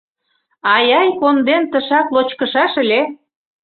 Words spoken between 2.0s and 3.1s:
лочкышаш ыле!